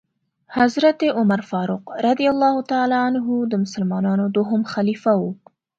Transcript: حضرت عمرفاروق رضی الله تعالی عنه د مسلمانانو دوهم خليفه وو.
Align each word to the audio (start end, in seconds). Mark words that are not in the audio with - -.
حضرت 0.59 0.99
عمرفاروق 1.03 1.83
رضی 2.07 2.25
الله 2.33 2.55
تعالی 2.71 2.97
عنه 3.07 3.21
د 3.51 3.53
مسلمانانو 3.63 4.25
دوهم 4.35 4.61
خليفه 4.73 5.11
وو. 5.19 5.31